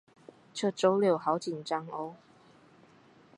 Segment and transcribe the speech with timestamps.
[0.55, 2.15] 這週六好緊張喔